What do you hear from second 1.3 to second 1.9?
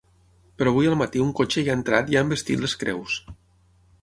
cotxe hi ha